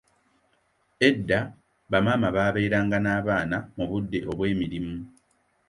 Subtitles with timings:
[1.07, 1.39] Edda
[1.89, 4.95] ba maama babeeranga n'abaana mu budde obw’emirimu.